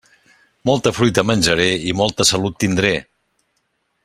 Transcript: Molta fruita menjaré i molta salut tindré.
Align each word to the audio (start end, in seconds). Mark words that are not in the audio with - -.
Molta 0.69 0.93
fruita 0.99 1.25
menjaré 1.31 1.69
i 1.91 1.95
molta 2.01 2.29
salut 2.31 2.61
tindré. 2.65 2.95